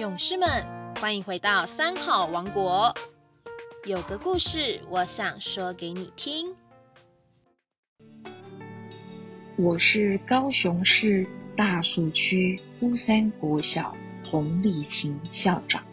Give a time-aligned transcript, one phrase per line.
[0.00, 0.48] 勇士们，
[0.98, 2.94] 欢迎回到三好王国。
[3.84, 6.54] 有个故事，我想说给你听。
[9.58, 13.94] 我是高雄市大树区乌山国小
[14.24, 15.84] 洪立琴校长，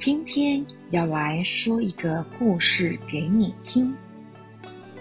[0.00, 3.94] 今天要来说一个故事给你听。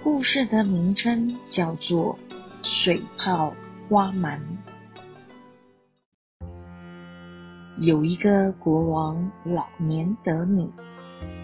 [0.03, 2.19] 故事的名称叫做
[2.85, 3.55] 《水泡
[3.89, 4.39] 花蛮》。
[7.77, 10.69] 有一个国王，老年得女。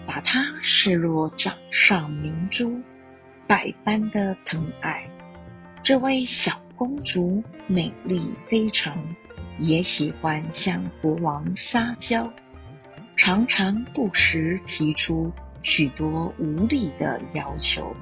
[0.06, 2.80] 把她视若掌上明珠，
[3.46, 5.08] 百般的疼爱。
[5.82, 8.96] 这位小公主美丽非常，
[9.58, 12.30] 也喜欢向国王撒娇，
[13.16, 17.94] 常常不时提出许多无理的要求，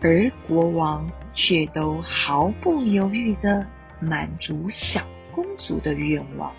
[0.00, 3.66] 而国王却都毫不犹豫的
[4.00, 6.52] 满足小公主的愿望。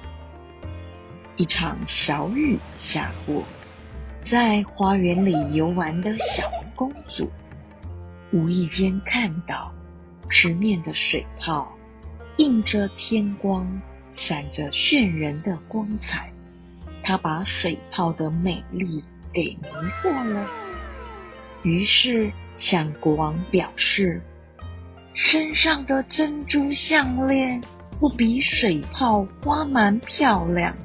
[1.37, 3.43] 一场小雨下过。
[4.29, 7.31] 在花园里游玩的小公主，
[8.33, 9.71] 无意间看到
[10.29, 11.71] 池面的水泡
[12.37, 13.81] 映着天光，
[14.13, 16.29] 闪着炫人的光彩。
[17.03, 19.69] 她把水泡的美丽给迷
[20.01, 20.45] 惑了，
[21.63, 24.21] 于是向国王表示：
[25.13, 27.61] 身上的珍珠项链
[27.99, 30.75] 不比水泡花蛮漂亮，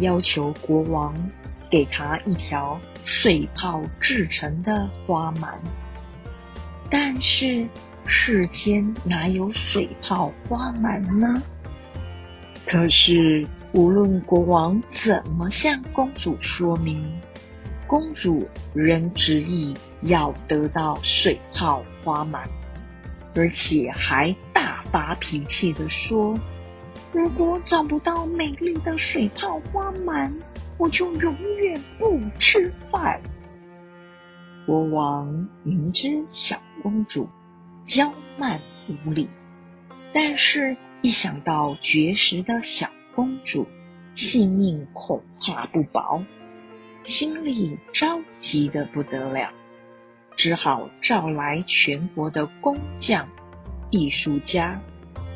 [0.00, 1.14] 要求国王。
[1.70, 5.56] 给他一条水泡制成的花蛮，
[6.90, 7.64] 但是
[8.06, 11.40] 世间哪有水泡花蛮呢？
[12.66, 17.08] 可是无论国王怎么向公主说明，
[17.86, 22.42] 公主仍执意要得到水泡花蛮，
[23.36, 26.36] 而且还大发脾气的说
[27.12, 30.32] ：“如果找不到美丽的水泡花满。”
[30.80, 33.20] 我就永远不吃饭。
[34.64, 37.28] 国王明知小公主
[37.86, 38.58] 娇慢
[38.88, 39.28] 无礼，
[40.14, 43.66] 但是一想到绝食的小公主
[44.14, 46.22] 性命恐怕不保，
[47.04, 49.50] 心里着急的不得了，
[50.38, 53.28] 只好召来全国的工匠、
[53.90, 54.80] 艺术家，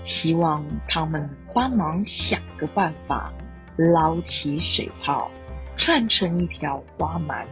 [0.05, 3.33] 希望他们帮忙想个办法。
[3.77, 5.29] 捞起水泡，
[5.77, 7.45] 串成一条花蛮。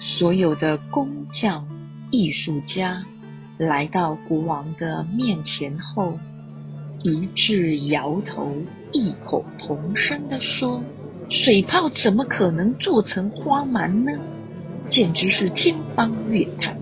[0.00, 1.66] 所有的工匠、
[2.12, 3.02] 艺术家
[3.58, 6.16] 来到国王的面前后，
[7.02, 8.54] 一致摇头，
[8.92, 10.80] 异口同声的说
[11.28, 14.12] ：“水泡怎么可能做成花蛮呢？
[14.88, 16.76] 简直是天方夜谭！”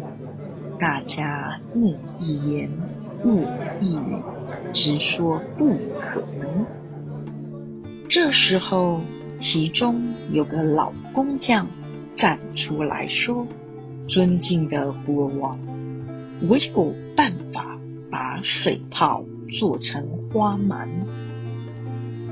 [0.79, 2.71] 大家你一言，
[3.25, 3.41] 我
[3.81, 4.23] 一语。
[4.73, 5.69] 直说不
[6.01, 6.67] 可能。
[8.09, 9.01] 这时候，
[9.41, 10.03] 其中
[10.33, 11.67] 有个老工匠
[12.17, 13.47] 站出来说
[14.09, 15.59] ：“尊敬的国王，
[16.49, 17.79] 我有办法
[18.11, 19.25] 把水泡
[19.61, 20.89] 做成花蛮。”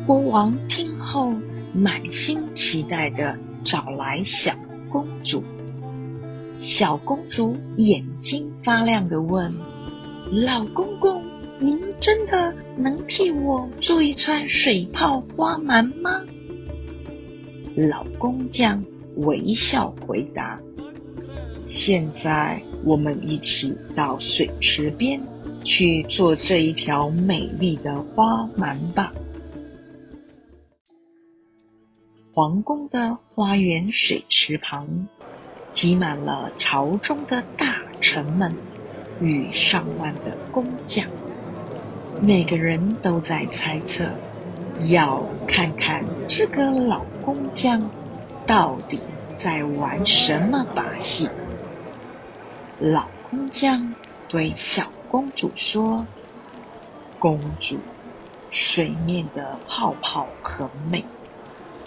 [0.05, 1.33] 国王听后
[1.73, 4.53] 满心期待的找来小
[4.91, 5.45] 公主。
[6.63, 9.53] 小公主眼睛发亮的问
[10.31, 11.23] ：“老公公。”
[11.63, 16.21] 您真的能替我做一串水泡花蛮吗？
[17.77, 18.85] 老工匠
[19.19, 20.59] 微笑回答
[21.71, 25.23] ：“现在我们一起到水池边
[25.65, 29.13] 去做这一条美丽的花蛮吧。”
[32.35, 35.07] 皇宫的花园水池旁，
[35.75, 38.57] 挤满了朝中的大臣们
[39.21, 41.07] 与上万的工匠。
[42.21, 44.11] 每个人都在猜测，
[44.91, 47.91] 要看看这个老工匠
[48.47, 49.01] 到底
[49.43, 51.29] 在玩什么把戏。
[52.79, 53.95] 老工匠
[54.29, 56.07] 对小公主说
[57.19, 57.77] ：“公主，
[58.51, 61.05] 水面的泡泡很美，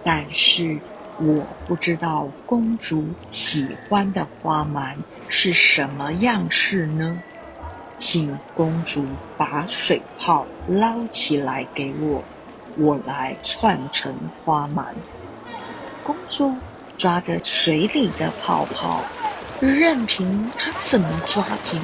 [0.04, 0.82] 但是
[1.20, 4.98] 我不知道公主喜欢的花蛮
[5.30, 7.22] 是什么样式呢？”
[7.98, 9.06] 请公主
[9.38, 12.24] 把水泡捞起来给我，
[12.78, 14.14] 我来串成
[14.44, 14.94] 花蛮。
[16.04, 16.58] 公主
[16.98, 19.02] 抓着水里的泡泡，
[19.62, 21.80] 任凭她怎么抓紧，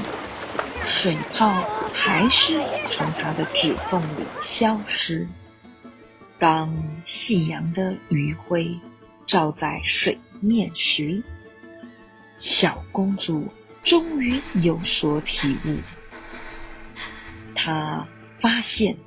[0.85, 1.49] 水泡
[1.93, 2.59] 还是
[2.91, 5.27] 从她的指缝里消失。
[6.37, 6.75] 当
[7.05, 8.77] 夕阳的余晖
[9.31, 11.23] 照在水面时，
[12.37, 13.47] 小公主
[13.81, 15.77] 终于有所体悟。
[17.55, 18.05] 她
[18.41, 18.97] 发现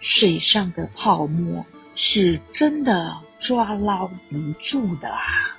[0.00, 5.58] 水上的泡沫是真的抓捞不住的啊！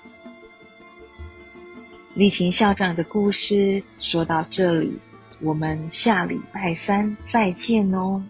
[2.14, 5.00] 丽琴校长的故事说到这里，
[5.42, 8.24] 我们下礼拜三再见哦。